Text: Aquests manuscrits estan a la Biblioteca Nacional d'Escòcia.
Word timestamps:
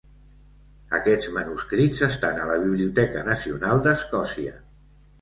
Aquests 0.99 1.29
manuscrits 1.35 2.03
estan 2.09 2.41
a 2.41 2.49
la 2.55 2.59
Biblioteca 2.65 3.25
Nacional 3.31 3.87
d'Escòcia. 3.89 4.61